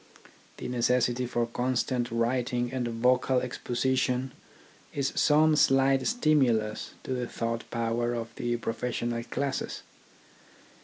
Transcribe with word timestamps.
The 0.57 0.67
necessity 0.67 1.27
for 1.27 1.45
TECHNICAL 1.45 1.63
EDUCATION 1.63 2.05
43 2.07 2.09
constant 2.09 2.19
writing 2.19 2.73
and 2.73 2.87
vocal 3.03 3.39
exposition 3.39 4.31
is 4.95 5.13
some 5.15 5.55
slight 5.55 6.07
stimulus 6.07 6.95
to 7.03 7.13
the 7.13 7.27
thought 7.27 7.69
power 7.69 8.15
of 8.15 8.33
the 8.35 8.57
pro 8.57 8.73
fessional 8.73 9.29
classes. 9.29 9.83